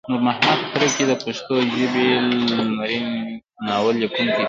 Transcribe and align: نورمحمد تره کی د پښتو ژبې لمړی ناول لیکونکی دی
نورمحمد 0.09 0.59
تره 0.73 0.87
کی 0.95 1.03
د 1.09 1.13
پښتو 1.25 1.55
ژبې 1.75 2.07
لمړی 2.51 2.97
ناول 3.67 3.95
لیکونکی 4.01 4.29
دی 4.35 4.39